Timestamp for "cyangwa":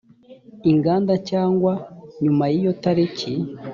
1.29-1.73